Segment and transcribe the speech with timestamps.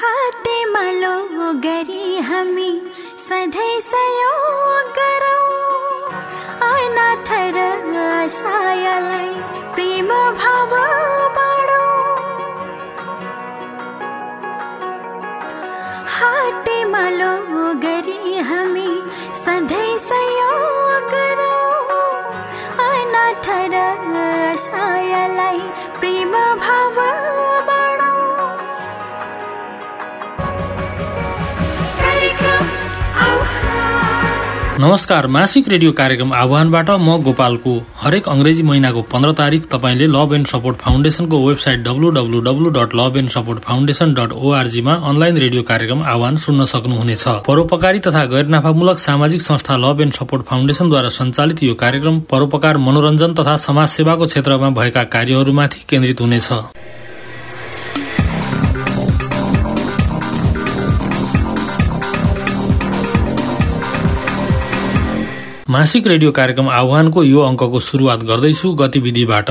[0.00, 1.16] हाते मलो
[1.64, 2.70] गरी हमी
[3.18, 5.40] सधै सहयोग करो।
[6.68, 7.58] अनाथर
[8.36, 9.28] सायलाई
[9.74, 10.08] प्रेम
[10.40, 10.99] भावा
[34.80, 40.46] नमस्कार मासिक रेडियो कार्यक्रम आह्वानबाट म गोपालको। हरेक अंग्रेजी महिनाको पन्ध्र तारिक तपाईँले लभ एन्ड
[40.46, 46.36] सपोर्ट फाउन्डेशनको website डब्लूडब्लूडब्लू dot love and support foundation dot ओआरजीमा online radio कार्यक्रम आह्वान
[46.44, 52.20] सुन्न सक्नुहुनेछ। परोपकारी तथा गैर नाफामूलक सामाजिक संस्था लभ एन्ड सपोर्ट फाउन्डेशनद्वारा सञ्चालित यो कार्यक्रम
[52.32, 56.48] परोपकार मनोरञ्जन तथा समाज सेवाको क्षेत्रमा भएका कार्यहरूमाथि केन्द्रित हुनेछ।
[65.70, 69.50] मासिक रेडियो कार्यक्रम आह्वानको यो अङ्कको शुरूआत गर्दैछु गतिविधिबाट।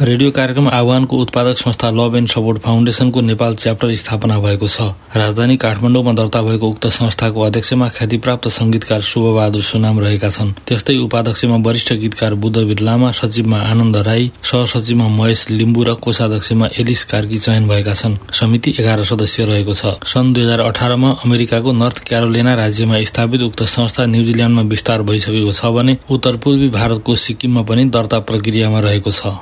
[0.00, 4.80] रेडियो कार्यक्रम आह्वानको उत्पादक संस्था लभ एन्ड सपोर्ट फाउन्डेशनको नेपाल च्याप्टर स्थापना भएको छ।
[5.16, 11.56] राजधानी काठमाडौँमा दर्ता भएको उक्त संस्थाको अध्यक्षमा ख्यातिप्राप्त संगीतकार शुभबहादुर सुनाम रहेका छन्। त्यस्तै उपाध्यक्षमा
[11.66, 17.68] वरिष्ठ गीतकार बुद्धवीर लामा सचिवमा आनन्द राई सहसचिवमा महेश लिम्बू र कोषाध्यक्षमा एलिस कार्की चयन
[17.68, 23.04] भएका छन्। समिति एघार सदस्य रहेको छ। सन् दुई हजार अठारमा अमेरिकाको नर्थ क्यारोलिना राज्यमा
[23.04, 28.80] स्थापित उक्त संस्था न्युजिल्याण्डमा विस्तार भइसकेको छ भने उत्तर पूर्वी भारतको सिक्किममा पनि दर्ता प्रक्रियामा
[28.80, 29.36] रहेको छ।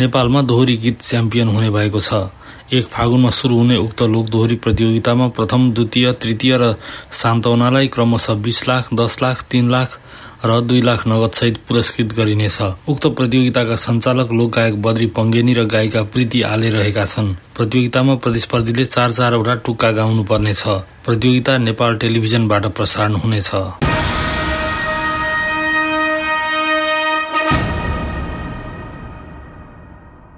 [0.00, 2.30] नेपालमा दोहोरी गीत च्याम्पियन हुने भएको छ।
[2.72, 6.74] एक फागुनमा शुरू हुने उक्त लोक दोहोरी प्रतियोगितामा प्रथम द्वितीय तृतीय र
[7.12, 9.98] सान्तवनालाई क्रमशः बीस लाख दस लाख तीन लाख
[10.44, 15.64] र दुई लाख नगद सहित पुरस्कृत गरिनेछ। उक्त प्रतियोगिताका सञ्चालक लोक गायक बद्री पङ्गेनी र
[15.66, 20.62] गायिका प्रीति आले रहेका छन्। प्रतियोगितामा प्रतिस्पर्धीले चार चारवटा टुक्का गाउनु पर्नेछ
[21.06, 23.50] प्रतियोगिता नेपाल टेलिभिजनबाट प्रसारण हुनेछ।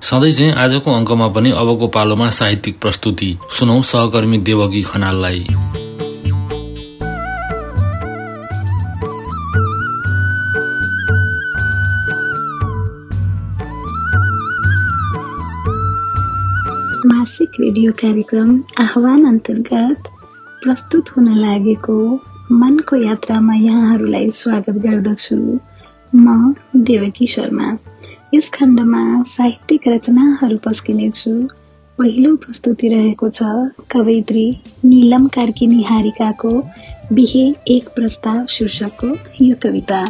[0.03, 5.41] सधैँ चाहिँ आजको अङ्कमा पनि अबको पालोमा साहित्यिक प्रस्तुति सुनौ सहकर्मी देवकी खनाललाई।
[17.07, 20.09] मासिक रेडियो कार्यक्रम आह्वान अन्तर्गत
[20.65, 21.99] प्रस्तुत हुन लागेको
[22.53, 25.59] मनको यात्रामा यहाँहरूलाई स्वागत गर्दछु।
[26.17, 27.77] म देवकी शर्मा।
[28.35, 31.31] यस खण्डमा साहित्यिक रचनाहरू पस्किनेछु।
[31.99, 33.43] पहिलो प्रस्तुति रहेको छ
[33.93, 34.45] कवयित्री
[34.85, 36.51] निलम कार्की निहारिकाको
[37.13, 37.43] बिहे
[37.75, 39.09] एक प्रस्ताव शीर्षकको
[39.45, 40.01] यो कविता।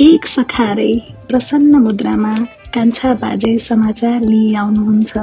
[0.00, 0.92] एक सखारै
[1.28, 2.34] प्रसन्न मुद्रामा
[2.74, 5.18] कान्छा बाजे समाचार लिई आउनुहुन्छ।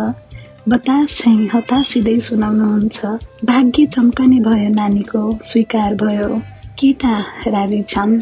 [0.69, 3.05] बतास झैँ हतासिँदै सुनाउनुहुन्छ।
[3.45, 6.41] भाग्य चम्कने भयो नानीको स्वीकार भयो।
[6.79, 7.13] केटा
[7.47, 8.19] राजी छन्।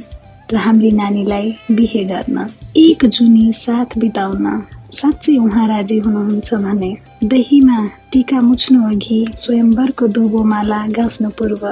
[0.52, 4.46] र हाम्री नानीलाई बिहे गर्न एक जुनी साथ बिताउन
[4.94, 6.92] साँच्चै उहाँ राजी हुनुहुन्छ भने
[7.28, 7.78] दहीमा
[8.12, 11.64] टिका मुछ्नु अघि स्वयम्वरको दुबो माला गाँच्नु पूर्व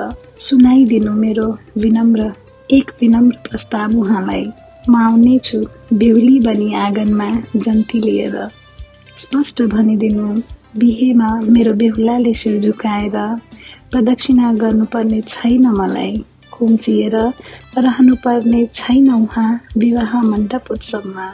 [0.48, 2.32] सुनाइदिनु मेरो विनम्र
[2.72, 4.46] एक विनम्र प्रस्ताव उहाँलाई।
[4.90, 5.59] म आउनेछु
[5.94, 8.38] बेहुली बनी आँगनमा जन्ती लिएर।
[9.22, 10.28] स्पष्ट भनिदिनु
[10.80, 13.18] बिहेमा मेरो बेहुलाले शिर झुकाएर
[13.92, 16.24] प्रदक्षिणा गर्नुपर्ने छैन मलाई।
[16.61, 17.16] खुम्चिएर
[17.77, 21.27] रहनुपर्ने छैन उहाँ विवाह मण्डप उत्सवमा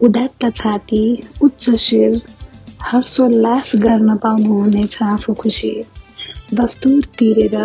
[0.00, 1.04] उदात्त छाती
[1.42, 2.20] उच्च शिर
[2.82, 5.72] हर्षोल्लास गर्न पाउनुहुनेछ आफू खुसी।
[6.54, 7.56] दस्तुर तिरेर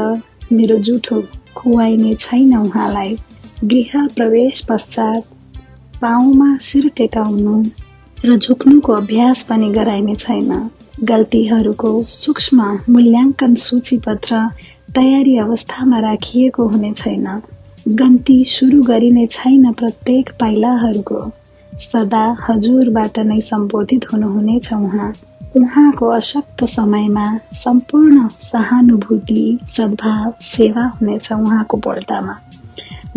[0.51, 1.21] मेरो जुठो
[1.55, 3.17] खुवाइने छैन उहाँलाई।
[3.63, 5.23] गृह प्रवेश पश्चात
[6.01, 7.63] पाउमा शिर टेकाउनु
[8.25, 10.69] र झुक्नुको अभ्यास पनि गराइने छैन।
[11.03, 14.47] गल्तीहरूको सूक्ष्म मूल्याङ्कन सूचीपत्र
[14.95, 17.25] तयारी अवस्थामा राखिएको हुने छैन।
[17.87, 21.19] गन्ती सुरु गरिने छैन प्रत्येक पाइलाहरूको।
[21.81, 25.11] सदा हजुरबाट नै सम्बोधित हुनुहुनेछ उहाँ।
[25.57, 27.25] उहाँको अशक्त समयमा
[27.63, 29.43] सम्पूर्ण सहानुभूति
[29.77, 32.35] सद्भाव सेवा हुनेछ उहाँको बोल्टामा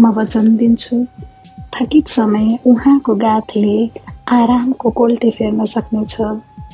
[0.00, 1.04] म वचन दिन्छु
[1.74, 3.78] थकित समय उहाँको गाथले
[4.28, 6.20] आरामको कोल्टे फेर्न सक्नेछ।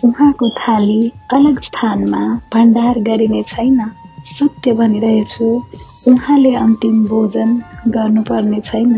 [0.05, 1.01] उहाँको थाली
[1.33, 2.23] अलग स्थानमा
[2.55, 3.81] भण्डार गरिने छैन।
[4.27, 5.47] सत्य भनिरहेछु
[6.09, 7.51] उहाँले अन्तिम भोजन
[7.89, 8.93] गर्नुपर्ने छैन।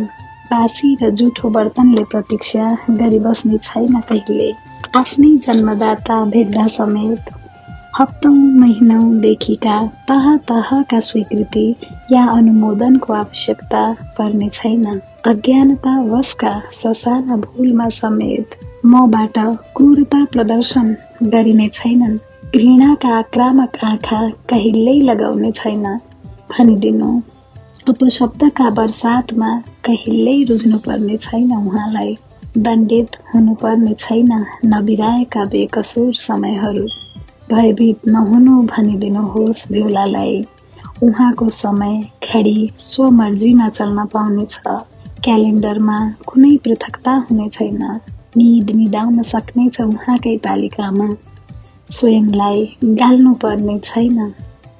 [0.50, 4.50] बासी र जुठो बर्तनले प्रतीक्षा गरिबस्ने छैन कहिले।
[4.96, 7.30] आफ्नै जन्मदाता भेट्दा समेत
[7.98, 9.76] हप्तौँ महिनौदेखिका
[10.08, 11.66] तह तहका स्वीकृति
[12.12, 13.82] या अनुमोदनको आवश्यकता
[14.18, 14.84] पर्ने छैन।
[15.26, 19.38] अज्ञानता वशका ससाना भूलमा समेत मबाट
[19.76, 22.18] क्रूरता प्रदर्शन गरिने छैनन्।
[22.56, 24.18] घृणाका आक्रामक आँखा
[24.50, 25.84] कहिल्यै लगाउने छैन।
[26.52, 27.10] भनिदिनु
[27.88, 29.50] उपशब्दका वर्षातमा
[29.86, 32.16] कहिल्यै रुझ्नुपर्ने छैन उहाँलाई।
[32.58, 34.32] दण्डित हुनुपर्ने छैन
[34.72, 36.86] नबिराएका बेकसुर समयहरू।
[37.52, 40.36] भयभीत नहुनु भनिदिनुहोस् भिउलालाई
[41.02, 42.58] उहाँको समय खेडी
[42.90, 44.60] स्वमर्जीमा चल्न पाउनेछ
[45.24, 45.98] क्यालेन्डरमा
[46.28, 47.82] कुनै पृथकता हुने छैन।
[48.36, 51.08] निद निदाउन सक्नेछ उहाँकै तालिकामा।
[51.90, 54.34] स्वयंलाई गाल्नु पर्ने छैन।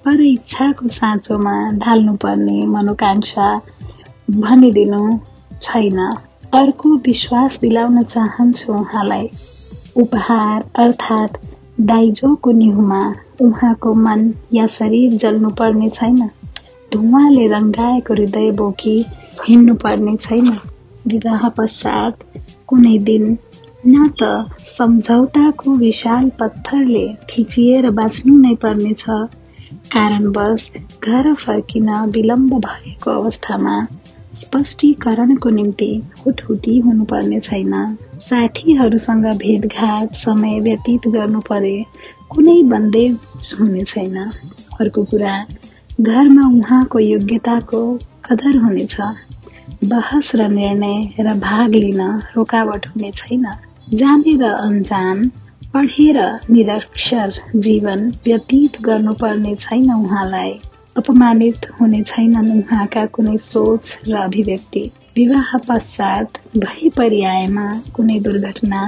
[0.05, 3.61] पर इच्छाको साँचोमा ढाल्नुपर्ने मनोकांक्षा
[4.31, 5.19] भनिदिनु
[5.63, 5.99] छैन।
[6.55, 9.29] अर्को विश्वास दिलाउन चाहन्छु उहाँलाई।
[9.97, 11.37] उपहार अर्थात्
[11.81, 13.01] दाइजोको निहुमा
[13.41, 16.31] उहाँको मन या शरीर जल्नु पर्ने छैन।
[16.93, 18.97] धुवाले रङ्गाएको हृदय बोकी
[19.49, 20.49] हिँड्नु पर्ने छैन।
[21.07, 22.25] विवाह पश्चात
[22.67, 23.39] कुनै दिन
[23.87, 24.23] न त
[24.61, 29.05] सम्झौताको विशाल पत्थरले थिचिएर बाँच्नु नै पर्नेछ।
[29.93, 30.71] कारणवश
[31.03, 33.77] घर फर्किन विलम्ब भएको अवस्थामा
[34.43, 35.91] स्पष्टीकरणको निम्ति
[36.27, 37.73] हुटहुटी हुनुपर्ने छैन।
[38.29, 41.75] साथीहरूसँग भेटघाट समय व्यतीत गर्नु परे
[42.31, 44.17] कुनै बन्देज हुने छैन।
[44.81, 45.35] अर्को कुरा
[46.01, 47.83] घरमा उहाँको योग्यताको
[48.29, 48.97] कदर हुनेछ।
[49.85, 52.01] बहस र निर्णय र भाग लिन
[52.37, 53.51] रोकावट हुने छैन।
[53.95, 55.29] जाने र अन्जान
[55.75, 56.17] पढेर
[56.51, 60.53] निरक्षर जीवन व्यतीत गर्नुपर्ने छैन उहाँलाई।
[60.97, 64.83] अपमानित हुने छैनन् उहाँका कुनै सोच र अभिव्यक्ति।
[65.17, 68.83] विवाह पश्चात भई परिआएमा कुनै दुर्घटना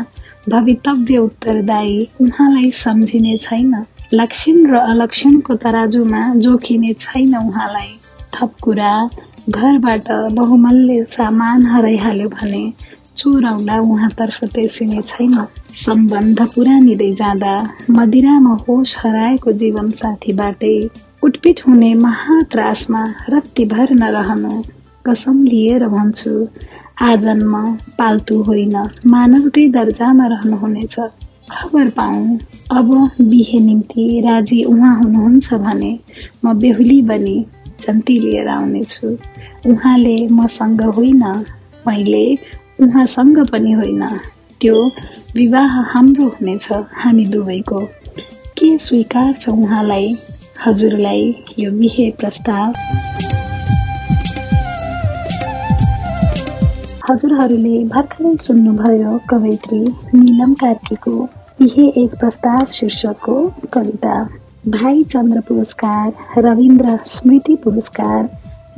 [0.48, 3.74] भवितव्य उत्तरदायी उहाँलाई सम्झिने छैन।
[4.14, 7.92] लक्षण र अलक्षणको तराजुमा जोखिने छैन उहाँलाई।
[8.34, 8.94] थप कुरा
[9.50, 12.64] घरबाट बहुमूल्य सामान हराइहाल्यो भने
[13.16, 15.34] चोराउँदा उहाँतर्फ तेर्सिने छैन।
[15.76, 17.54] सम्बन्ध पुरानिँदै जाँदा
[17.90, 20.76] मदिरामा होस हराएको जीवन साथीबाटै
[21.22, 24.54] उटपिट हुने महात्रासमा रत्तिभर नरहनु।
[25.04, 26.32] कसम लिएर भन्छु
[27.02, 27.54] आजन्म
[27.98, 28.76] पाल्तु होइन।
[29.06, 30.96] मानवकै दर्जामा रहनुहुनेछ।
[31.50, 32.20] खबर पाऊ
[32.78, 32.88] अब
[33.20, 35.92] बिहे निम्ति राजी उहाँ हुनुहुन्छ भने
[36.44, 37.36] म बेहुली बनी
[37.86, 39.08] जन्ती लिएर आउनेछु।
[39.70, 41.24] उहाँले मसँग होइन
[41.86, 42.24] मैले
[42.82, 44.08] उहाँसँग पनि होइन।
[44.60, 44.86] त्यो
[45.36, 47.80] विवाह हाम्रो हुनेछ हामी दुवैको।
[48.58, 50.14] के स्वीकार छ उहाँलाई?
[50.66, 52.74] हजुरलाई यो बिहे प्रस्ताव।
[57.10, 59.80] हजुरहरूले भर्खरै सुन्नुभयो कवयित्री
[60.14, 61.14] निलम कार्कीको
[61.60, 63.34] बिहे एक प्रस्ताव शीर्षकको
[63.72, 64.22] कविता।
[64.68, 68.28] भाइ चन्द्र पुरस्कार रविन्द्र स्मृति पुरस्कार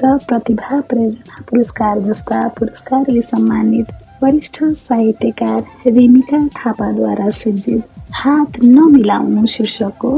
[0.03, 3.93] र प्रतिभा प्रेरणा पुरस्कार जस्ता पुरस्कारले सम्मानित
[4.23, 7.83] वरिष्ठ साहित्यकार रेमिका थापाद्वारा सिर्जित
[8.15, 10.11] हात नमिलाउनु शीर्षकको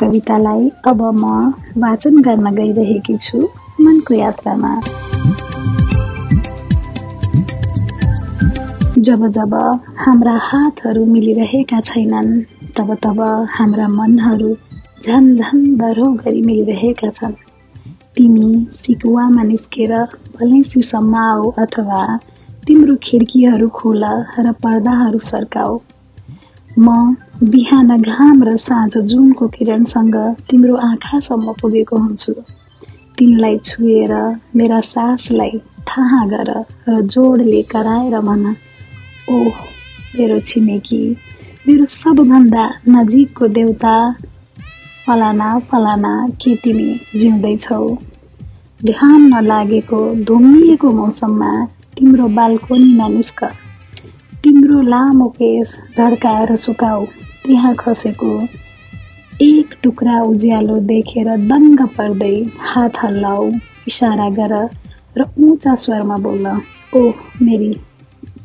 [0.00, 1.24] कवितालाई अब म
[1.82, 3.38] वाचन गर्न गइरहेकी छु
[3.80, 4.72] मनको यात्रामा।
[9.06, 9.54] जब जब
[10.04, 12.38] हाम्रा हातहरू मिलिरहेका छैनन्
[12.76, 13.20] तब तब
[13.56, 14.54] हाम्रा मनहरू
[15.06, 15.64] झन झन
[16.22, 17.34] गरी मिलिरहेका छन्।
[18.16, 18.50] तिमी
[18.82, 19.92] सिकुवामा निस्केर
[20.34, 22.00] भलेसीसम्म आऊ अथवा
[22.66, 24.04] तिम्रो खिड्कीहरू खोल
[24.38, 25.78] र पर्दाहरू सर्काऊ।
[26.78, 27.16] म
[27.50, 30.16] बिहान घाम र साँझ जुनको किरणसँग
[30.50, 32.32] तिम्रो आँखासम्म पुगेको हुन्छु।
[33.18, 34.12] तिमीलाई छुएर
[34.56, 36.50] मेरा सासलाई थाहा गर
[36.88, 38.44] र जोडले कराएर भन।
[39.30, 39.54] ओह
[40.16, 41.02] मेरो छिमेकी
[41.66, 43.94] मेरो सबभन्दा नजिकको देउता
[45.06, 46.88] फलाना फलाना के तिमी
[47.20, 47.86] जिउँदैछौ?
[48.90, 51.50] घाम नलागेको धुम्मिएको मौसममा
[51.96, 53.44] तिम्रो बाल्कोनीमा निस्क
[54.44, 57.04] तिम्रो लामो केस झड्काएर सुकाऊ।
[57.44, 58.32] त्यहाँ खसेको
[59.42, 62.34] एक टुक्रा उज्यालो देखेर दङ्ग पर्दै
[62.72, 63.50] हात हल्लाऊ।
[63.88, 64.54] इसारा गर
[65.18, 66.46] र उँचा स्वरमा बोल
[66.96, 67.72] ओह मेरी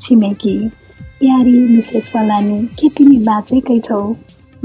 [0.01, 0.57] छिमेकी
[1.19, 4.01] प्यारी मिसेस फलानी के तिमी बाँचेकै छौ?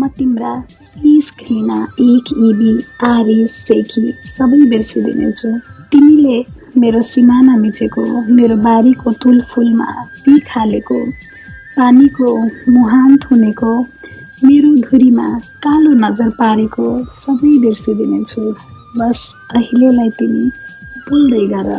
[0.01, 0.55] म तिम्रा
[0.97, 2.73] इस घृणा एक इबी
[3.07, 4.03] आरी सेकी
[4.39, 5.49] सबै बिर्सिदिनेछु।
[5.93, 6.37] तिमीले
[6.81, 8.05] मेरो सिमाना मिचेको
[8.37, 9.87] मेरो बारीको तुलफुलमा
[10.25, 10.99] पिख हालेको
[11.77, 12.29] पानीको
[12.75, 13.73] मुहान थुनेको
[14.45, 15.29] मेरो धुरीमा
[15.65, 16.87] कालो नजर पारेको
[17.19, 18.43] सबै बिर्सिदिनेछु।
[18.99, 19.19] बस
[19.57, 20.45] अहिलेलाई तिमी
[21.09, 21.71] बोल्दै गर।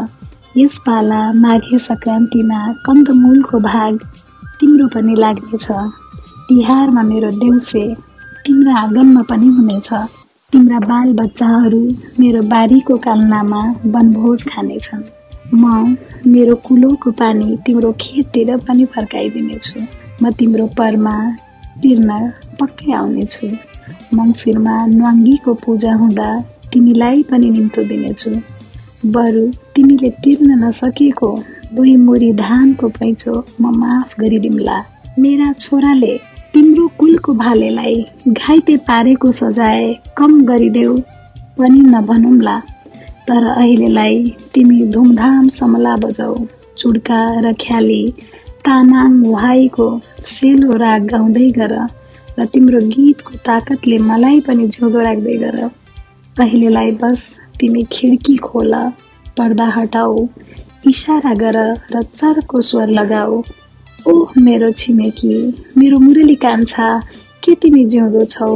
[0.57, 3.93] यस पाला माघे सङ्क्रान्तिमा कन्दमूलको भाग
[4.59, 5.67] तिम्रो पनि लाग्नेछ।
[6.49, 7.85] तिहारमा मेरो देउसे
[8.45, 9.87] तिम्रा आँगनमा पनि हुनेछ।
[10.53, 11.79] तिम्रा बाल बच्चाहरू
[12.19, 13.61] मेरो बारीको कालनामा
[13.93, 15.03] वनभोज खानेछन्।
[15.53, 15.95] म
[16.33, 19.79] मेरो कुलोको पानी तिम्रो खेततिर पनि फर्काइदिनेछु।
[20.21, 21.15] म तिम्रो परमा
[21.81, 22.09] तिर्न
[22.59, 23.47] पक्कै आउनेछु।
[24.17, 26.29] मङ्सिरमा न्वाङ्गीको पूजा हुँदा
[26.73, 28.31] तिमीलाई पनि निम्तो दिनेछु।
[29.15, 29.43] बरु
[29.75, 31.31] तिमीले तिर्न नसकेको
[31.73, 34.77] दुई मुरी धानको पैँचो म माफ गरिदिउँला।
[35.19, 36.13] मेरा छोराले
[36.55, 37.95] तिम्रो कुलको भालेलाई
[38.27, 39.81] घाइते पारेको सजाय
[40.17, 40.93] कम गरिदेऊ
[41.57, 42.53] पनि नभनौँला
[43.27, 46.45] तर अहिलेलाई तिमी धुमधाम समला बजाऊ
[46.77, 47.99] चुड्का र ख्याली
[48.67, 49.87] तानाङ भाइको
[50.29, 51.73] सेलो राग गाउँदै गर
[52.39, 55.59] र तिम्रो गीतको ताकतले मलाई पनि झोगो राख्दै गर।
[56.35, 57.27] अहिलेलाई बस
[57.59, 58.73] तिमी खिड्की खोल
[59.37, 60.27] पर्दा हटाऊ
[60.87, 61.59] इसारा गर
[61.93, 63.43] र चर्को स्वर लगाऊ।
[64.07, 65.35] ओह मेरो छिमेकी
[65.77, 66.87] मेरो मुरली कान्छा
[67.43, 68.49] के तिमी जिउँदो छौ?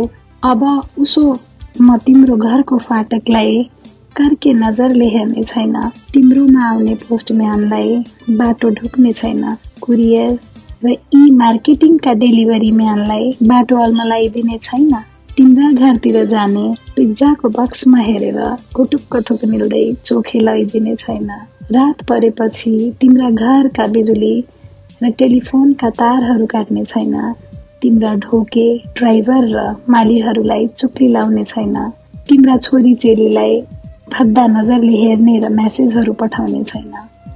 [0.44, 0.64] अब
[1.00, 1.24] उसो
[1.82, 3.58] म तिम्रो घरको फाटकलाई
[4.18, 5.74] कर्के नजरले हेर्ने छैन।
[6.14, 7.98] तिम्रोमा आउने पोस्टम्यानलाई
[8.42, 9.42] बाटो ढोक्ने छैन।
[9.82, 10.38] कुरियर
[10.86, 14.94] र ई मार्केटिङका डेलिभरी म्यानलाई बाटो अल्मलाइदिने छैन।
[15.38, 18.40] तिम्रा घरतिर जाने पिज्जाको बक्समा हेरेर
[18.76, 21.30] कुटुक्क थुक मिल्दै चोखे लैदिने छैन।
[21.72, 24.34] रात परेपछि तिम्रा घरका बिजुली
[25.04, 27.14] र टेलिफोनका तारहरू काट्ने छैन।
[27.82, 31.76] तिम्रा ढोके ड्राइभर र मालीहरूलाई चुक्ली लाउने छैन।
[32.30, 33.62] तिम्रा छोरी चेलीलाई
[34.14, 36.92] भद्दा नजरले हेर्ने र म्यासेजहरू पठाउने छैन।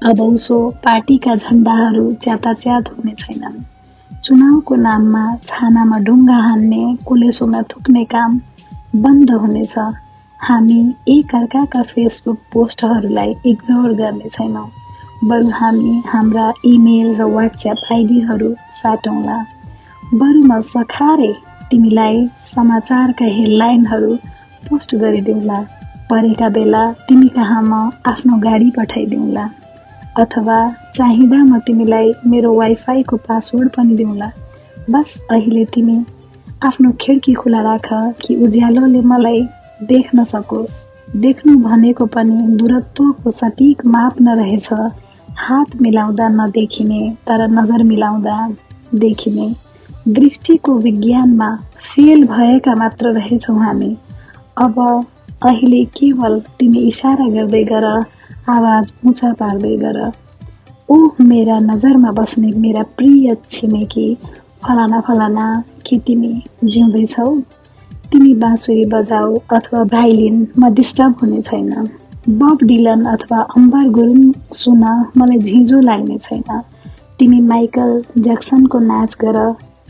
[0.10, 3.58] अब उसो पार्टीका झन्डाहरू च्याताच्यात हुने छैनन्।
[4.24, 8.40] चुनावको नाममा छानामा ढुङ्गा हान्ने कुलेसोमा थुक्ने काम
[9.04, 9.76] बन्द हुनेछ।
[10.40, 14.68] हामी एक अर्काका फेसबुक पोस्टहरूलाई इग्नोर गर्ने छैनौँ।
[15.28, 18.50] बरु हामी हाम्रा इमेल र वाट्सएप आइडीहरू
[18.80, 19.36] साटौँला।
[20.20, 21.32] बरु म सखारे
[21.72, 24.16] तिमीलाई समाचारका हेडलाइनहरू
[24.68, 25.60] पोस्ट गरिदिउँला।
[26.10, 27.80] परेका बेला तिमी कहाँ म
[28.12, 29.46] आफ्नो गाडी पठाइदिउँला।
[30.24, 30.58] अथवा
[30.96, 34.32] चाहिँदा म तिमीलाई मेरो वाइफाईको पासवर्ड पनि दिउँला।
[34.90, 35.98] बस अहिले तिमी
[36.66, 37.88] आफ्नो खिड्की खुला राख
[38.22, 39.42] कि उज्यालोले मलाई
[39.94, 40.78] देख्न सकोस्।
[41.24, 44.70] देख्नु भनेको पनि दूरत्वको सटिक माप नरहेछ।
[45.38, 48.36] हात मिलाउँदा नदेखिने तर नजर मिलाउँदा
[48.96, 49.48] देखिने।
[50.14, 53.96] दृष्टिको विज्ञानमा फेल भएका मात्र रहेछौँ हामी।
[54.58, 54.80] अब
[55.46, 57.86] अहिले केवल तिमी इसारा गर्दै गर
[58.50, 60.00] आवाज उचा पार्दै गर।
[60.90, 64.14] ओ मेरा नजरमा बस्ने मेरा प्रिय छिमेकी
[64.64, 65.48] फलाना फलाना
[65.88, 67.30] के तिमी जिउँदैछौ?
[68.12, 71.90] तिमी बाँसुरी बजाऊ अथवा भाइलिन म डिस्टर्ब हुने छैन।
[72.30, 74.84] बब डिलन अथवा अम्बर गुरुङ सुन
[75.18, 76.62] मलाई झिझो लाग्ने छैन।
[77.20, 79.38] तिमी माइकल ज्याक्सनको नाच गर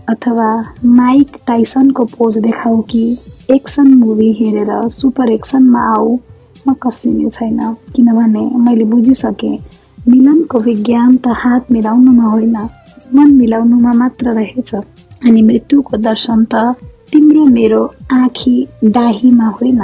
[0.10, 0.48] अथवा
[0.86, 3.04] माइक टाइसनको पोज देखाऊ कि
[3.52, 6.18] एक्सन मुभी हेरेर सुपर एक्सनमा आऊ
[6.68, 7.60] म कसिने छैन।
[7.96, 9.58] किनभने मैले बुझिसकेँ
[10.08, 12.58] मिलनको विज्ञान त हात मिलाउनुमा होइन
[13.16, 16.66] मन मिलाउनुमा मात्र रहेछ। अनि मृत्युको दर्शन त
[17.12, 19.82] तिम्रो मेरो आँखी डाहीमा होइन।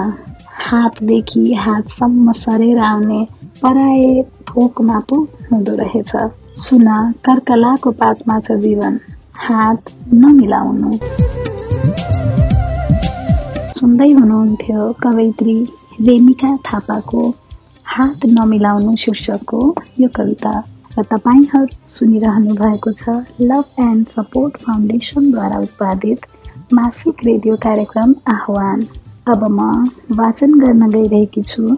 [0.69, 3.21] हातदेखि हातसम्म सरेर आउने
[3.61, 5.17] पराए थोकमा पो
[5.51, 6.11] हुँदो रहेछ।
[6.63, 6.87] सुन
[7.25, 8.99] कर्कलाको पातमा छ जीवन।
[9.45, 10.91] हात नमिलाउनु।
[13.73, 15.57] सुन्दै हुनुहुन्थ्यो कवैत्री
[16.07, 17.21] रेमिका थापाको
[17.95, 19.61] हात नमिलाउनु शीर्षकको
[19.99, 20.53] यो कविता।
[20.99, 26.19] र तपाईँहरू सुनिरहनु भएको छ लभ एन्ड सपोर्ट फाउन्डेसनद्वारा उत्पादित
[26.73, 28.81] मासिक रेडियो कार्यक्रम आह्वान।
[29.27, 29.61] अब म
[30.17, 31.75] वाचन गर्न गइरहेकी छु।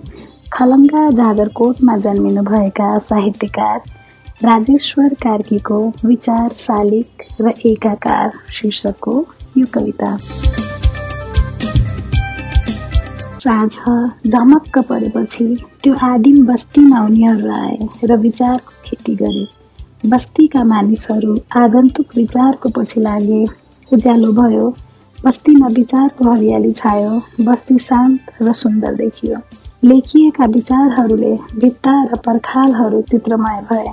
[0.53, 3.79] खलङ्गा जागरकोटमा जन्मिनुभएका साहित्यकार
[4.43, 9.15] राजेश्वर कार्कीको विचार शालिक र एकाकार शीर्षकको
[9.57, 10.11] यो कविता।
[13.39, 13.71] साँझ
[14.27, 15.47] झमक्क परेपछि
[15.83, 19.45] त्यो आदिम बस्तीमा उनीहरू आए र विचारको खेती गरे।
[20.09, 23.43] बस्तीका मानिसहरू आगन्तुक विचारको पछि लागे
[23.91, 24.65] उज्यालो भयो।
[25.17, 27.11] बस्तीमा विचारको हरियाली छायो।
[27.45, 29.41] बस्ती शान्त र सुन्दर देखियो।
[29.83, 33.89] लेखिएका विचारहरूले भित्ता र पर्खालहरू चित्रमय भए।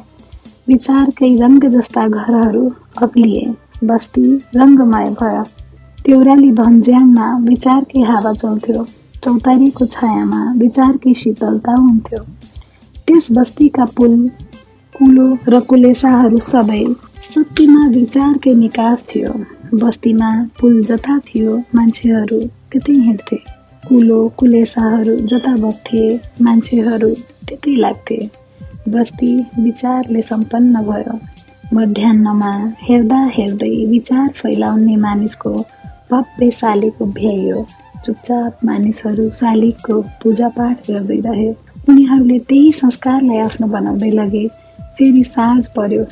[0.66, 2.64] विचारकै रङ्ग जस्ता घरहरू
[3.02, 3.44] अग्लिए।
[3.84, 4.26] बस्ती
[4.56, 5.42] रङ्गमय भयो।
[6.04, 8.84] तेउराली भन्ज्याङमा विचारकै हावा चल्थ्यो।
[9.22, 12.20] चौतारीको छायामा विचारकै शीतलता हुन्थ्यो।
[13.08, 14.14] त्यस बस्तीका पुल
[14.94, 16.80] कुलो र कुलेसाहरू सबै
[17.32, 19.30] सत्यमा विचारकै निकास थियो।
[19.80, 20.28] बस्तीमा
[20.60, 22.38] पुल जता थियो मान्छेहरू
[22.72, 23.36] त्यतै हिँड्थे।
[23.88, 26.04] कुलो कुलेसाहरू जता बग्थे
[26.42, 27.10] मान्छेहरू
[27.48, 28.18] त्यतै लाग्थे।
[28.94, 29.32] बस्ती
[29.64, 31.18] विचारले सम्पन्न भयो।
[31.74, 35.52] मध्याहमा हेर्दा हेर्दै विचार फैलाउने मानिसको
[36.12, 37.64] भव्य शालिगको भ्याइयो
[38.04, 41.50] चुपचाप मानिसहरू शालिगको पूजापाठ गर्दै रहे।
[41.88, 44.46] उनीहरूले त्यही संस्कारलाई आफ्नो बनाउँदै लगे।
[44.96, 46.04] फेरि साँझ पर्यो।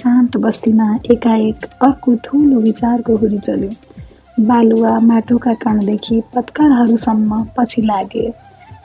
[0.00, 8.26] शान्त बस्तीमा एकाएक अर्को ठुलो विचारको हुरी चल्यो। बालुवा माटोका कणदेखि पत्करहरूसम्म पछि लागे।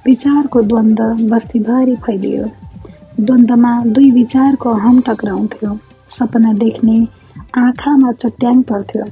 [0.05, 2.45] विचारको द्वन्द्व बस्तीभरि फैलियो।
[3.19, 5.77] द्वन्द्वमा दुई विचारको हम टक्राउँथ्यो
[6.17, 6.97] सपना देख्ने
[7.57, 9.05] आँखामा चट्याङ पर्थ्यो।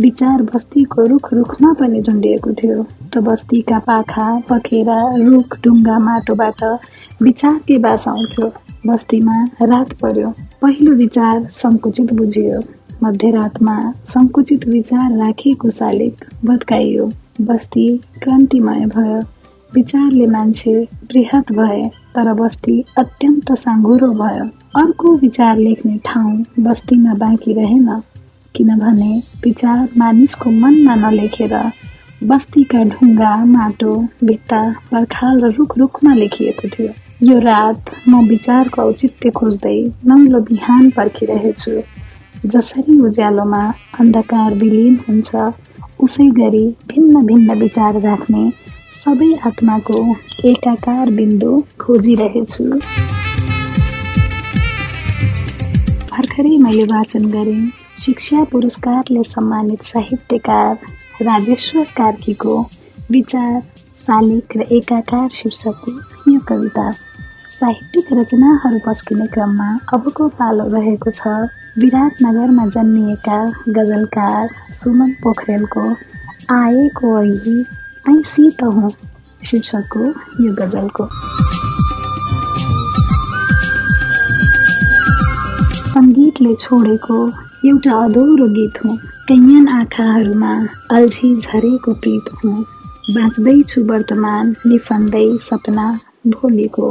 [0.00, 6.64] विचार बस्तीको रुख रुखमा पनि झुन्डिएको थियो। त बस्तीका पाखा पखेरा रुख ढुङ्गा माटोबाट
[7.22, 8.52] विचारकै बास आउँथ्यो।
[8.86, 10.30] बस्तीमा रात पर्यो।
[10.62, 12.60] पहिलो विचार सङ्कुचित बुझियो।
[13.02, 13.76] मध्यरातमा
[14.08, 17.06] सङ्कुचित विचार राखिएको शालिग भत्काइयो।
[17.40, 17.86] बस्ती
[18.22, 19.20] क्रान्तिमय भयो।
[19.74, 20.74] विचारले मान्छे
[21.08, 21.82] बृहत भए
[22.14, 24.44] तर बस्ती अत्यन्त साँघुरो भयो।
[24.82, 27.88] अर्को विचार लेख्ने ठाउँ बस्तीमा बाँकी रहेन।
[28.54, 29.12] किनभने
[29.44, 31.54] विचार मानिसको मनमा नलेखेर
[32.22, 33.92] बस्तीका ढुङ्गा माटो
[34.24, 34.58] भित्ता
[34.90, 36.92] पर्खाल र रुख रुखमा लेखिएको थियो।
[37.28, 41.74] यो रात म विचारको औचित्य खोज्दै नौलो बिहान पर्खिरहेछु।
[42.54, 43.62] जसरी उज्यालोमा
[44.00, 45.34] अन्धकार विलिन हुन्छ
[46.06, 48.44] उसै गरी भिन्न भिन्न विचार राख्ने
[49.02, 50.00] सबै आत्माको
[50.50, 52.64] एकाकार बिन्दु खोजिरहेछु।
[56.10, 57.70] भर्खरै मैले वाचन गरेँ
[58.04, 60.76] शिक्षा पुरस्कारले सम्मानित साहित्यकार
[61.22, 62.52] राजेश्वर कार्कीको
[63.10, 63.60] विचार
[63.98, 65.92] शालिक र एकाकार शीर्षकको
[66.32, 71.22] यो कविता। साहित्यिक रचनाहरू पस्किने क्रममा अबको पालो रहेको छ।
[71.78, 73.38] विराटनगरमा जन्मिएका
[73.78, 75.86] गजलकार सुमन पोखरेलको
[76.58, 77.14] आएको
[78.10, 78.90] ऐसी त हुँ
[79.46, 80.04] शीर्षकको
[80.44, 81.08] यो गजलको।
[85.94, 87.26] सङ्गीतले छोडेको
[87.70, 88.96] एउटा अधुरो गीत हुँ
[89.28, 90.54] कैयन आँखाहरूमा।
[90.90, 92.64] अल्झी झरेको प्रीत हुँ।
[93.10, 95.86] बाँच्दैछु वर्तमान निफन्दै सपना
[96.26, 96.88] भोलिको।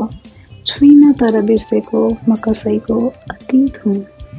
[0.65, 2.98] छुइन तर बिर्सेको म कसैको
[3.32, 3.96] अतीत हुँ।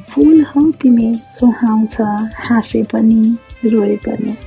[0.09, 1.97] फुल हौ तिमी सुहाउँछ
[2.39, 4.37] हाँसे पनि रोए पनि।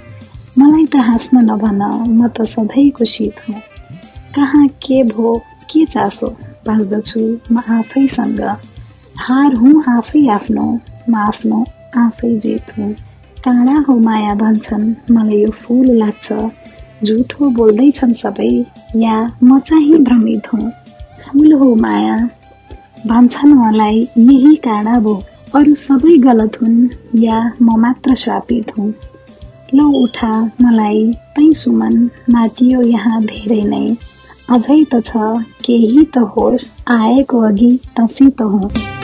[0.59, 3.61] मलाई त हाँस्न नभन म त सधैँको शीत हुँ।
[4.35, 5.37] कहाँ के भो
[5.71, 6.29] के चासो
[6.67, 7.21] बाँच्दछु
[7.53, 8.41] म आफैसँग।
[9.21, 10.67] हार हुँ आफै आफ्नो
[11.09, 12.95] म आफ्नो आफै जित हुँ।
[13.49, 16.33] काँडा हो माया भन्छन्। मलाई यो फुल लाग्छ।
[17.05, 18.65] झुठो बोल्दैछन् सबै।
[18.97, 20.71] या म चाहिँ भ्रमित हुँ।
[21.23, 22.17] फुल हो माया।
[23.07, 25.15] भन्छन् मलाई यही काँडा भो
[25.55, 28.93] अरू सबै गलत हुन्। या म मात्र शापित हुँ।
[29.75, 33.97] ल उठा मलाई तै सुमन। माटियो यहाँ धेरै नै।
[34.51, 35.17] अझै त छ।
[35.65, 38.98] केही त होस्। आएको अघि तसी त हुँ।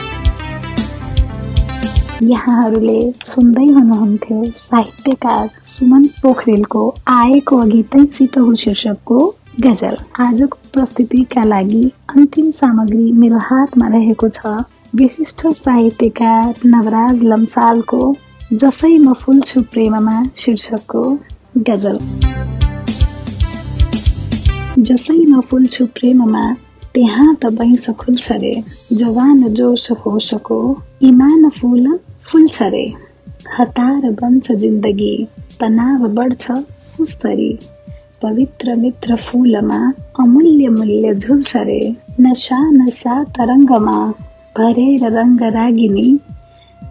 [2.23, 9.17] यहाँहरूले सुन्दै हुनुहुन्थ्यो साहित्यकार सुमन पोखरेलको आएको अघि तैसित शीर्षकको
[9.65, 11.83] गजल। आजको प्रस्तुतिका लागि
[12.15, 14.55] अन्तिम सामग्री मेरो हातमा रहेको छ
[14.95, 18.01] विशिष्ट साहित्यकार नवराज लम्सालको
[18.53, 21.03] जसै म फुल्छु प्रेममा शीर्षकको
[21.69, 21.97] गजल।
[24.79, 26.45] जसै म फुल्छु प्रेममा
[26.95, 28.53] त्यहाँ त बैंस खुल्छ रे
[28.99, 30.59] जवान जोस होसको
[31.03, 31.87] इमान फुल
[32.27, 32.85] फुल्छ रे
[33.57, 35.15] हतार बन्छ जिन्दगी
[35.59, 36.51] तनाव बढ्छ
[36.91, 37.51] सुस्तरी।
[38.21, 39.81] पवित्र मित्र फुलमा
[40.19, 41.81] अमूल्य मूल्य झुल्छ रे
[42.21, 43.97] नसा नसा तरङ्गमा
[44.57, 46.07] भरेर रङ्ग रागिनी।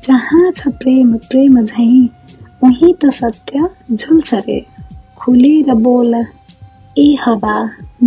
[0.06, 1.90] जहाँ छ प्रेम प्रेम झै
[2.64, 4.60] उही त सत्य झुल्छ रे
[5.18, 7.58] खुलेर बोल ए हवा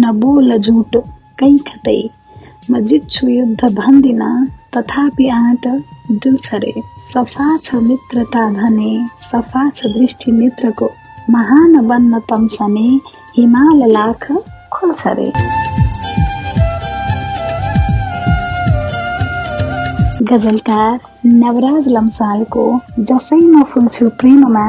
[0.03, 1.03] नबोल झुट।
[1.39, 1.99] कै खतै
[2.71, 4.23] म जित्छु युद्ध भन्दिन
[4.75, 5.67] तथापि आँट
[6.23, 6.73] डुल्छ रे
[7.13, 8.91] सफा छ मित्रता भने
[9.31, 10.89] सफा छ दृष्टि मित्रको।
[11.31, 12.87] महान बन्न तम्सने
[13.37, 14.31] हिमाल लाख
[14.73, 15.31] खुल्छ रे
[20.31, 22.63] गजलकार नवराज लम्सालको
[23.09, 24.65] जसैमा फुल्छु प्रेममा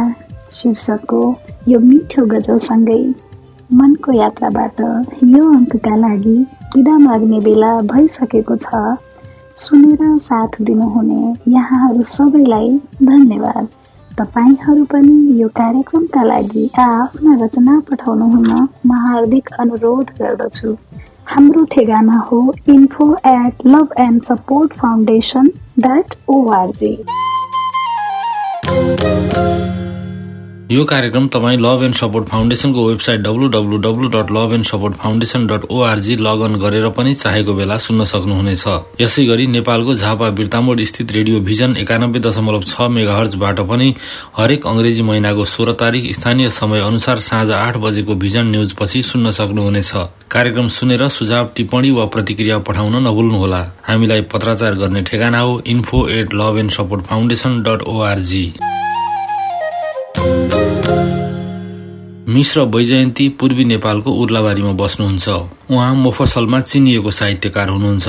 [0.56, 1.22] शीर्षकको
[1.68, 3.02] यो मिठो गजलसँगै।
[3.70, 4.80] मनको यात्राबाट
[5.30, 6.34] यो अङ्कका लागि
[6.74, 8.80] विदा माग्ने बेला भइसकेको छ
[9.56, 12.70] सुनेर साथ दिनुहुने यहाँहरू सबैलाई
[13.02, 13.68] धन्यवाद।
[14.20, 18.50] तपाईँहरू पनि यो कार्यक्रमका लागि आफ्ना रचना पठाउनुहुन
[18.86, 20.74] म हार्दिक अनुरोध गर्दछु।
[21.26, 25.50] हाम्रो ठेगाना हो info at love and support foundation
[25.80, 26.94] dot org
[30.70, 35.64] यो कार्यक्रम तपाईँ लभ एन्ड सपोर्ट फाउन्डेसनको website W dot love and support foundation dot
[35.72, 38.64] org log on गरेर पनि चाहेको बेला सुन्न सक्नुहुनेछ।
[39.00, 43.94] यसै गरी नेपालको झापा बिर्तामोड स्थित रेडियो भिजन एकानब्बे दशमलव छ मेगा हर्जबाट पनि
[44.36, 49.30] हरेक अंग्रेजी महिनाको सोह्र तारिक स्थानीय समय अनुसार साँझ आठ बजेको भिजन न्यूज पछि सुन्न
[49.40, 49.92] सक्नुहुनेछ।
[50.30, 56.34] कार्यक्रम सुनेर सुझाव टिप्पणी वा प्रतिक्रिया पठाउन नभुल्नुहोला। हामीलाई पत्राचार गर्ने ठेगाना हो info at
[56.34, 58.46] love and support foundation dot org
[62.28, 65.28] Mishra Baijayanti पूर्वी नेपालको उर्लाबारीमा बस्नुहुन्छ।
[65.70, 68.08] उहाँ मोफसलमा चिनिएको साहित्यकार हुनुहुन्छ।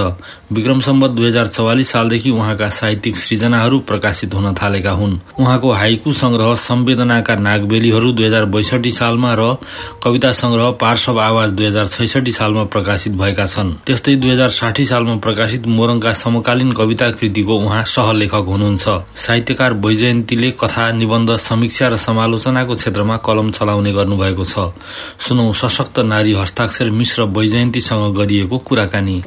[0.51, 6.13] विक्रम सम्बत दुई हजार चौवालिस सालदेखि उहाँका साहित्यिक सृजनाहरू प्रकाशित हुन थालेका हुन्। उहाँको हाइकु
[6.13, 9.55] संग्रह संवेदनाका नागबेलीहरू दुई हजार बैसठी सालमा र
[10.03, 14.85] कविता संग्रह पार्श्व आवाज दुई हजार छैसठी सालमा प्रकाशित भएका छन्। त्यस्तै दुई हजार साठी
[14.85, 21.97] सालमा प्रकाशित मोरङका समकालीन कविता कृतिको उहाँ सहलेखक हुनुहुन्छ। साहित्यकार वैजयन्तीले कथा निबन्ध समीक्षा र
[21.97, 24.73] समालोचनाको क्षेत्रमा कलम चलाउने गर्नुभएको छ।
[25.21, 29.17] सुनौ सशक्त नारी हस्ताक्षर मिश्र जयन्तीसँग गरिएको कुराकानी।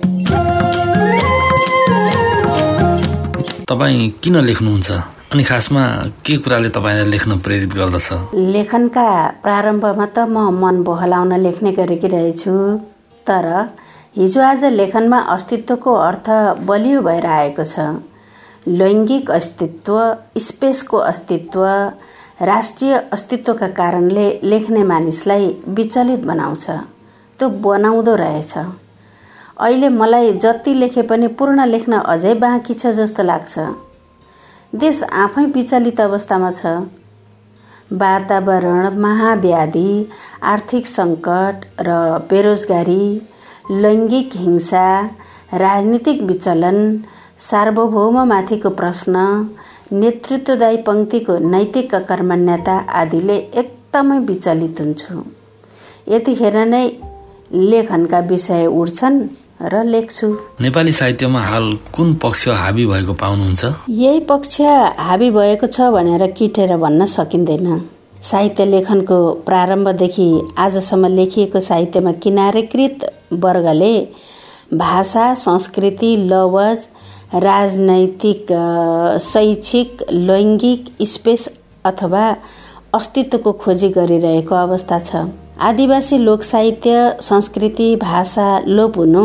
[3.63, 4.91] तपाईँ किन लेख्नुहुन्छ?
[5.33, 5.83] अनि खासमा
[6.27, 8.35] के कुराले तपाईँलाई लेख्न प्रेरित गर्दछ?
[8.35, 9.07] लेखनका
[9.43, 12.53] प्रारम्भमा त म मन बहलाउन लेख्ने गरेकी रहेछु
[13.27, 13.47] तर
[14.17, 16.27] हिजो आज लेखनमा अस्तित्वको अर्थ
[16.67, 18.03] बलियो भएर आएको छ।
[18.69, 19.95] लैङ्गिक अस्तित्व
[20.39, 21.63] स्पेसको अस्तित्व
[22.41, 26.67] राष्ट्रिय अस्तित्वका कारणले लेख्ने मानिसलाई विचलित बनाउँछ।
[27.39, 33.59] त्यो बनाउँदो रहेछ। अहिले मलाई जति लेखे पनि पूर्ण लेख्न अझै बाँकी छ जस्तो लाग्छ।
[34.73, 36.67] देश आफै विचलित अवस्थामा छ।
[37.93, 39.91] वातावरण महाव्याधि
[40.43, 41.91] आर्थिक सङ्कट र
[42.31, 43.05] बेरोजगारी
[43.71, 44.87] लैङ्गिक हिंसा
[45.55, 46.79] राजनीतिक विचलन
[47.39, 49.15] सार्वभौममाथिको प्रश्न
[49.93, 55.15] नेतृत्वदायी पङ्क्तिको नैतिक कर्मण्यता आदिले एकदमै विचलित हुन्छु।
[56.09, 56.85] यतिखेर नै
[57.71, 59.19] लेखनका विषय उठ्छन्
[59.63, 60.29] र लेख्छु।
[60.61, 63.65] नेपाली साहित्यमा हाल कुन पक्ष हाबी भएको पाउनुहुन्छ?
[63.89, 64.61] यही पक्ष
[64.99, 67.69] हाबी भएको छ भनेर किटेर भन्न सकिँदैन।
[68.23, 70.27] साहित्य लेखनको प्रारम्भदेखि
[70.59, 72.99] आजसम्म लेखिएको साहित्यमा किनारीकृत
[73.45, 73.95] वर्गले
[74.75, 76.87] भाषा संस्कृति लवज
[77.35, 78.47] राजनैतिक
[79.23, 81.49] शैक्षिक लैङ्गिक स्पेस
[81.85, 82.25] अथवा
[82.95, 85.25] अस्तित्वको खोजी गरिरहेको अवस्था छ।
[85.61, 89.25] आदिवासी लोक साहित्य संस्कृति भाषा लोप हुनु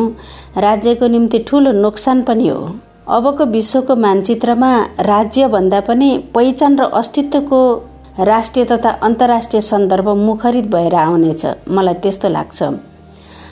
[0.58, 2.62] राज्यको निम्ति ठूलो नोक्सान पनि हो।
[3.08, 7.62] अबको विश्वको मानचित्रमा राज्य भन्दा पनि पहिचान र अस्तित्वको
[8.20, 12.64] राष्ट्रिय तथा अन्तर्राष्ट्रिय सन्दर्भ मुखरित भएर आउनेछ। मलाई त्यस्तो लाग्छ।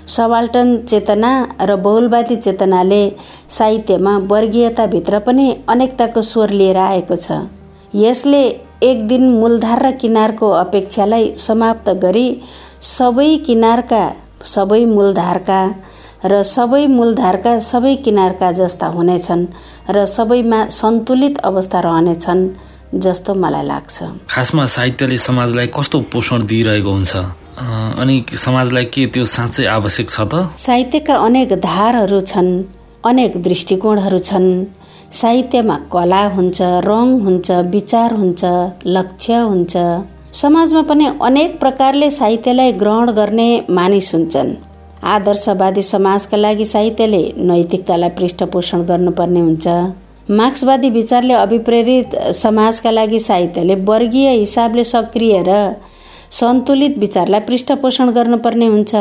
[0.08, 3.04] सबाल्टन चेतना र बहुलवादी चेतनाले
[3.50, 7.32] साहित्यमा वर्गीयताभित्र पनि अनेकताको स्वर लिएर आएको छ।
[7.96, 8.44] यसले
[8.84, 12.28] एक दिन मूलधार र किनारको अपेक्षालाई समाप्त गरी
[12.82, 14.04] सबै किनारका
[14.46, 15.62] सबै मूलधारका
[16.26, 19.46] र सबै मूलधारका सबै किनारका जस्ता हुनेछन्
[19.90, 22.50] र सबैमा सन्तुलित अवस्था रहनेछन्
[22.96, 27.14] जस्तो मलाई लाग्छ। खासमा साहित्यले समाजलाई कस्तो पोषण दिइरहेको हुन्छ?
[27.58, 30.34] अनि समाजलाई के त्यो साँच्चै आवश्यक छ त?
[30.60, 32.52] साहित्यका अनेक धारहरू छन्
[33.06, 34.48] अनेक दृष्टिकोणहरू छन्।
[35.12, 38.44] साहित्यमा कला हुन्छ रङ हुन्छ विचार हुन्छ
[38.86, 39.74] लक्ष्य हुन्छ।
[40.34, 44.54] समाजमा पनि अनेक प्रकारले साहित्यलाई ग्रहण गर्ने मानिस हुन्छन्।
[45.16, 49.68] आदर्शवादी समाजका लागि साहित्यले नैतिकतालाई पृष्ठपोषण गर्नुपर्ने हुन्छ।
[50.30, 55.76] मार्क्सवादी विचारले अभिप्रेरित समाजका लागि साहित्यले वर्गीय हिसाबले सक्रिय र
[56.40, 58.94] सन्तुलित विचारलाई पृष्ठपोषण गर्नुपर्ने हुन्छ।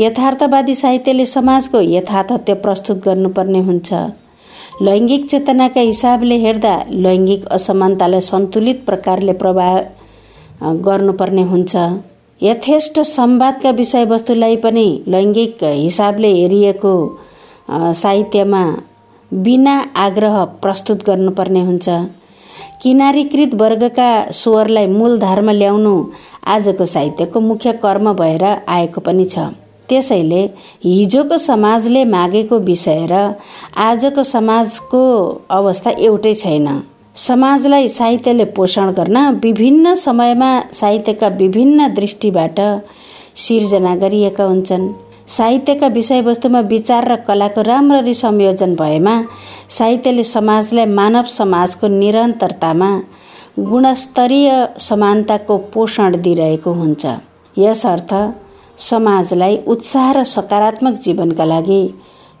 [0.00, 3.92] यथार्थवादी साहित्यले समाजको यथार्थत्य प्रस्तुत गर्नुपर्ने हुन्छ।
[4.86, 9.78] लैङ्गिक चेतनाका हिसाबले हेर्दा लैङ्गिक असमानतालाई सन्तुलित प्रकारले प्रभाव
[10.86, 11.74] गर्नुपर्ने हुन्छ।
[12.40, 16.94] यथेष्ट संवादका विषयवस्तुलाई पनि लैङ्गिक हिसाबले हेरिएको
[18.02, 18.62] साहित्यमा
[19.30, 21.88] बिना आग्रह प्रस्तुत गर्नुपर्ने हुन्छ।
[22.82, 25.94] किनारीकृत वर्गका स्वरलाई मूलधारमा ल्याउनु
[26.46, 29.38] आजको साहित्यको मुख्य कर्म भएर आएको पनि छ।
[29.88, 30.42] त्यसैले
[30.84, 33.34] हिजोको समाजले मागेको विषय र
[33.76, 35.02] आजको समाजको
[35.50, 36.68] अवस्था एउटै छैन।
[37.16, 42.60] समाजलाई साहित्यले पोषण गर्न विभिन्न समयमा साहित्यका विभिन्न दृष्टिबाट
[43.36, 44.92] सिर्जना गरिएका हुन्छन्।
[45.28, 49.14] साहित्यका विषयवस्तुमा विचार र कलाको राम्ररी संयोजन भएमा
[49.68, 52.90] साहित्यले समाजलाई मानव समाजको निरन्तरतामा
[53.58, 57.06] गुणस्तरीय समानताको पोषण दिइरहेको हुन्छ।
[57.58, 58.12] यसर्थ
[58.78, 61.82] समाजलाई उत्साह र सकारात्मक जीवनका लागि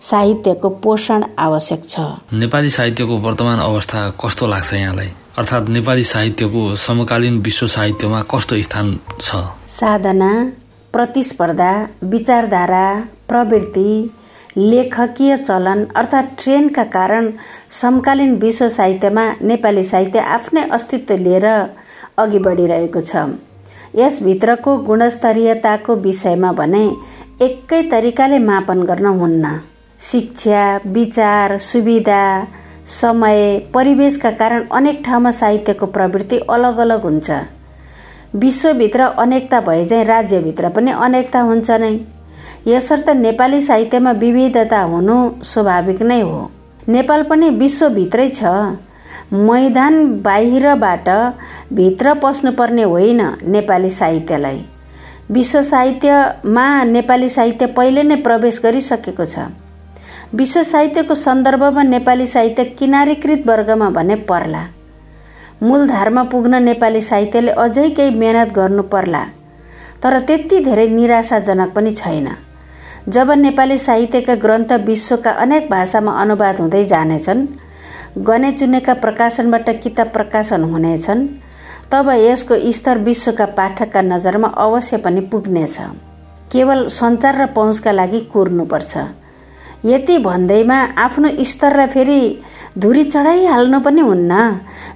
[0.00, 2.00] साहित्यको पोषण आवश्यक छ।
[2.32, 5.10] नेपाली साहित्यको वर्तमान अवस्था कस्तो लाग्छ यहाँलाई?
[5.38, 9.36] अर्थात् नेपाली साहित्यको समकालीन विश्व साहित्यमा कस्तो स्थान छ?
[9.68, 10.30] साधना
[10.96, 11.72] प्रतिस्पर्धा
[12.04, 12.86] विचारधारा
[13.28, 13.90] प्रवृत्ति
[14.58, 17.30] लेखकीय चलन अर्थात् ट्रेनका कारण
[17.80, 21.46] समकालीन विश्व साहित्यमा नेपाली साहित्य आफ्नै अस्तित्व लिएर
[22.18, 23.24] अघि बढिरहेको छ।
[23.94, 26.84] यसभित्रको गुणस्तरीयताको विषयमा भने
[27.44, 29.58] एकै तरिकाले मापन गर्न हुन्न।
[30.00, 32.22] शिक्षा विचार सुविधा
[32.92, 37.30] समय परिवेशका कारण अनेक ठाउँमा साहित्यको प्रवृत्ति अलग अलग हुन्छ।
[38.36, 41.98] विश्वभित्र अनेकता भए चाहिँ राज्यभित्र पनि अनेकता हुन्छ नै।
[42.66, 46.50] यसर्थ नेपाली साहित्यमा विविधता हुनु स्वाभाविक नै हो।
[46.88, 48.44] नेपाल पनि विश्वभित्रै छ।
[49.32, 51.08] मैदान बाहिरबाट
[51.72, 54.64] भित्र पस्नुपर्ने होइन नेपाली साहित्यलाई।
[55.30, 59.38] विश्व साहित्यमा नेपाली साहित्य पहिले नै प्रवेश गरिसकेको छ।
[60.34, 64.62] विश्व साहित्यको सन्दर्भमा नेपाली साहित्य किनारीकृत वर्गमा भने पर्ला।
[65.62, 69.22] मूलधारमा पुग्न नेपाली साहित्यले अझै केही मेहनत गर्नु पर्ला।
[70.02, 72.28] तर त्यति धेरै निराशाजनक पनि छैन।
[73.08, 77.46] जब नेपाली साहित्यका ग्रन्थ विश्वका अनेक भाषामा अनुवाद हुँदै जानेछन्
[78.18, 81.26] गने चुनेका प्रकाशनबाट किताब प्रकाशन हुनेछन्
[81.92, 85.76] तब यसको स्तर विश्वका पाठकका नजरमा अवश्य पनि पुग्नेछ।
[86.52, 88.96] केवल सञ्चार र पहुँचका लागि कुर्नुपर्छ।
[89.84, 92.20] यति भन्दैमा आफ्नो स्तरलाई फेरि
[92.78, 94.32] धुरी चढाइहाल्नु पनि हुन्न।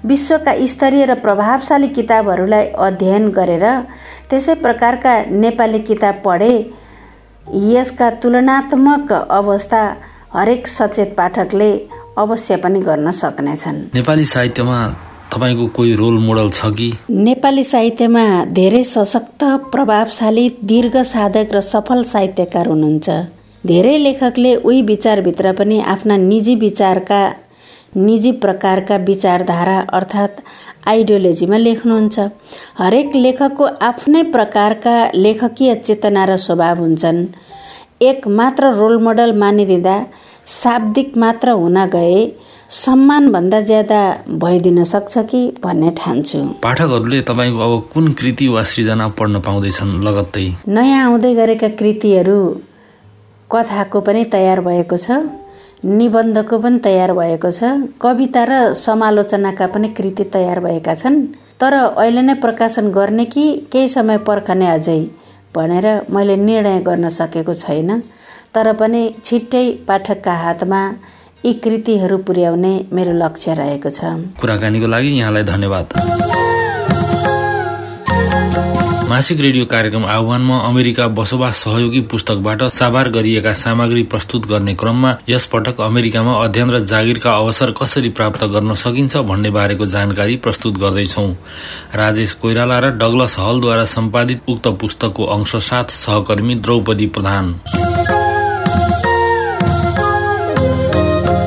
[0.04, 3.64] विश्वका स्तरीय र प्रभावशाली किताबहरूलाई अध्ययन गरेर
[4.30, 6.52] त्यसै प्रकारका नेपाली किताब पढे।
[7.72, 9.82] यसका तुलनात्मक अवस्था
[10.34, 11.70] हरेक सचेत पाठकले
[12.18, 14.78] अवश्य पनि गर्न सक्नेछन्। नेपाली साहित्यमा
[15.32, 16.92] तपाईँको कोही रोल मोडल छ कि?
[17.10, 23.10] नेपाली साहित्यमा धेरै सशक्त प्रभावशाली दीर्घ साधक र सफल साहित्यकार हुनुहुन्छ।
[23.66, 27.20] धेरै लेखकले उही विचारभित्र पनि आफ्ना निजी विचारका
[27.96, 30.40] निजी प्रकारका विचारधारा अर्थात्
[30.88, 32.18] आइडियोलोजीमा लेख्नुहुन्छ।
[32.78, 37.26] हरेक लेखकको आफ्नै प्रकारका लेखकीय चेतना र स्वभाव हुन्छन्।
[38.02, 39.96] एक मात्र रोल मोडल मानिदिँदा
[40.46, 42.14] शाब्दिक मात्र हुन गए
[42.70, 44.00] सम्मानभन्दा ज्यादा
[44.38, 50.46] भइदिन सक्छ कि भन्ने ठान्छु। पाठकहरूले तपाईँको अब कुन कृति वा सृजना पढ्न पाउँदैछन् लगत्तै?
[50.68, 52.40] नयाँ आउँदै गरेका कृतिहरू
[53.50, 55.10] कथाको पनि तयार भएको छ।
[55.84, 57.64] निबन्धको पनि तयार भएको छ।
[58.00, 61.26] कविता र समालोचनाका पनि कृति तयार भएका छन्।
[61.60, 65.00] तर अहिले नै प्रकाशन गर्ने कि केही समय पर्खने अझै
[65.56, 68.02] भनेर मैले निर्णय गर्न सकेको छैन।
[68.54, 70.80] तर पनि छिट्टै पाठकका हातमा
[71.44, 74.00] यी कृतिहरू पुर्याउने मेरो लक्ष्य रहेको छ।
[74.40, 76.29] कुराकानीको लागि यहाँलाई धन्यवाद।
[79.10, 85.46] मासिक रेडियो कार्यक्रम आह्वानमा अमेरिका बसोबास सहयोगी पुस्तकबाट साभार गरिएका सामग्री प्रस्तुत गर्ने क्रममा यस
[85.52, 91.26] पटक अमेरिकामा अध्ययन र जागिरका अवसर कसरी प्राप्त गर्न सकिन्छ भन्ने बारेको जानकारी प्रस्तुत गर्दैछौ।
[91.96, 97.50] राजेश कोइराला र डगलस हलद्वारा सम्पादित उक्त पुस्तकको अंश साथ सहकर्मी द्रौपदी प्रधान।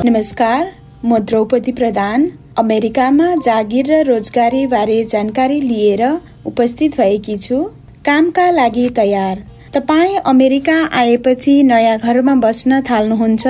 [0.04, 0.62] नमस्कार
[1.04, 6.06] म द्रौपदी प्रधान। अमेरिकामा जागिर र रोजगारी बारे जानकारी लिएर
[6.46, 7.64] उपस्थित भएकी छु।
[8.06, 9.42] कामका लागि तयार।
[9.74, 13.46] तपाईँ अमेरिका आएपछि नयाँ घरमा बस्न थाल्नुहुन्छ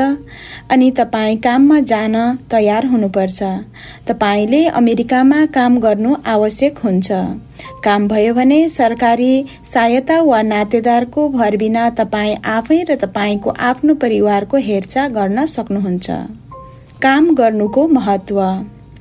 [0.73, 2.15] अनि तपाईँ काममा जान
[2.51, 3.43] तयार हुनुपर्छ।
[4.09, 7.11] तपाईँले अमेरिकामा काम गर्नु आवश्यक हुन्छ।
[7.85, 9.33] काम भयो भने सरकारी
[9.65, 16.11] सहायता वा नातेदारको भर बिना तपाईँ आफै र तपाईँको आफ्नो परिवारको हेरचाह गर्न सक्नुहुन्छ।
[17.03, 18.41] काम गर्नुको महत्व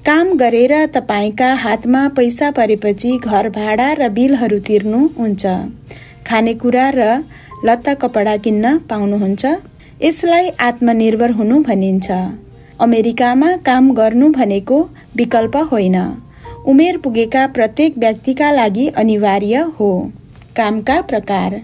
[0.06, 5.44] काम गरेर तपाईँका हातमा पैसा परेपछि घर भाडा र बिलहरू तिर्नु हुन्छ।
[6.28, 7.06] खानेकुरा र
[7.63, 9.46] लत्ता कपडा किन्न पाउनुहुन्छ।
[10.02, 12.12] यसलाई आत्मनिर्भर हुनु भनिन्छ।
[12.80, 14.80] अमेरिकामा काम गर्नु भनेको
[15.16, 15.96] विकल्प होइन।
[16.68, 19.89] उमेर पुगेका प्रत्येक व्यक्तिका लागि अनिवार्य हो।
[20.58, 21.56] कामका प्रकार।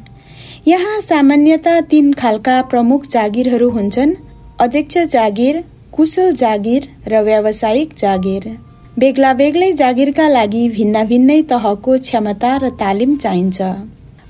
[0.68, 4.16] यहाँ सामान्यत तीन खालका प्रमुख जागिरहरू हुन्छन्।
[4.60, 5.64] अध्यक्ष जागिर
[6.00, 8.44] कुशल जागिर र व्यावसायिक जागिर।
[9.00, 13.60] बेग्ला बेग्लै जागिरका लागि भिन्न भिन्नै तहको क्षमता र तालिम चाहिन्छ।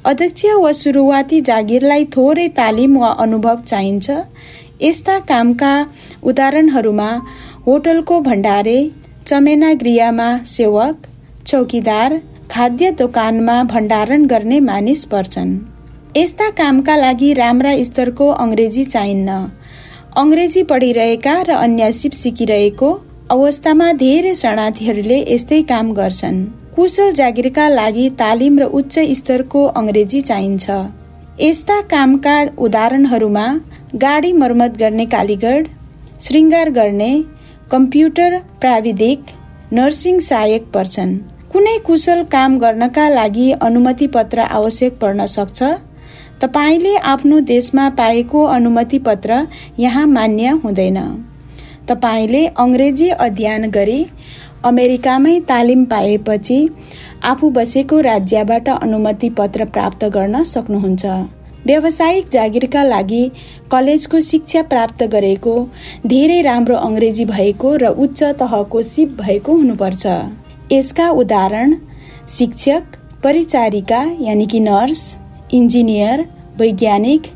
[0.06, 4.08] अध्यक्ष वा सुरुवाती जागिरलाई थोरै तालिम वा अनुभव चाहिन्छ।
[4.82, 5.74] यस्ता कामका
[6.24, 7.10] उदाहरणहरूमा
[7.68, 8.78] होटलको भण्डारे
[9.28, 11.08] चमेना गृहमा सेवक
[11.46, 12.20] चौकीदार
[12.52, 15.54] खाद्य दोकानमा भण्डारण गर्ने मानिस पर्छन्।
[16.18, 19.40] यस्ता कामका लागि राम्रा स्तरको अङ्ग्रेजी चाहिन्न।
[20.18, 22.88] अङ्ग्रेजी पढिरहेका र अन्य सिप सिकिरहेको
[23.32, 26.40] अवस्थामा धेरै शरणार्थीहरूले यस्तै काम गर्छन्।
[26.76, 30.66] कुशल जागिरका लागि तालिम र उच्च स्तरको अङ्ग्रेजी चाहिन्छ।
[31.42, 33.46] यस्ता कामका उदाहरणहरूमा
[34.04, 35.68] गाडी मर्मत गर्ने कालीगढ
[36.26, 37.12] श्रृङ्गार गर्ने
[37.72, 39.20] कम्प्युटर प्राविधिक
[39.74, 41.14] नर्सिङ सहायक पर्छन्।
[41.54, 45.60] कुनै कुशल काम गर्नका लागि अनुमति पत्र आवश्यक पर्न सक्छ
[46.42, 49.48] तपाईँले आफ्नो देशमा पाएको अनुमति पत्र
[49.80, 51.00] यहाँ मान्य हुँदैन।
[51.88, 54.06] तपाईँले अङ्ग्रेजी अध्ययन गरी
[54.66, 56.60] अमेरिकामै तालिम पाएपछि
[57.24, 61.06] आफू बसेको राज्यबाट अनुमति पत्र प्राप्त गर्न सक्नुहुन्छ।
[61.68, 63.24] व्यावसायिक जागिरका लागि
[63.72, 65.56] कलेजको शिक्षा प्राप्त गरेको
[66.08, 70.06] धेरै राम्रो अङ्ग्रेजी भएको र उच्च तहको सिप भएको हुनुपर्छ।
[70.72, 71.76] यसका उदाहरण
[72.30, 72.84] शिक्षक
[73.24, 75.04] परिचारिका यानि कि नर्स
[75.54, 76.26] इन्जिनियर
[76.60, 77.28] वैज्ञानिक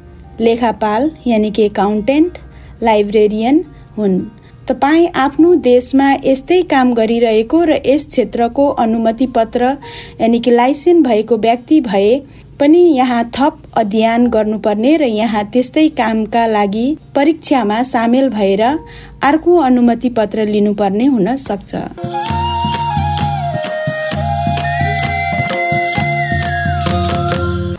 [0.41, 2.38] लेखापाल यानि कि एकाउन्टेन्ट
[2.84, 3.63] लाइब्रेरियन
[3.97, 4.19] हुन्।
[4.67, 9.78] तपाईँ आफ्नो देशमा यस्तै काम गरिरहेको र यस क्षेत्रको अनुमति पत्र
[10.21, 12.21] यानि कि लाइसेन्स भएको व्यक्ति भए
[12.60, 20.10] पनि यहाँ थप अध्ययन गर्नुपर्ने र यहाँ त्यस्तै कामका लागि परीक्षामा सामेल भएर अर्को अनुमति
[20.10, 21.76] पत्र लिनुपर्ने हुन सक्छ।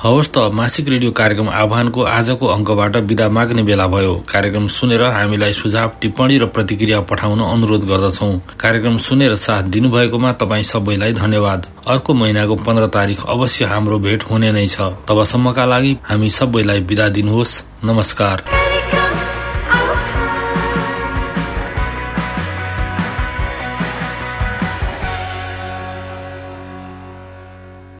[0.04, 5.52] हवस् त मासिक रेडियो कार्यक्रम आह्वानको आजको अङ्कबाट विदा माग्ने बेला भयो। कार्यक्रम सुनेर हामीलाई
[5.52, 8.28] सुझाव टिप्पणी र प्रतिक्रिया पठाउन अनुरोध गर्दछौ।
[8.60, 14.52] कार्यक्रम सुनेर साथ दिनुभएकोमा तपाईँ सबैलाई धन्यवाद। अर्को महिनाको पन्ध्र तारिक अवश्य हाम्रो भेट हुने
[14.52, 18.63] नै छ। तबसम्मका लागि हामी सबैलाई विदा दिनुहोस्। नमस्कार।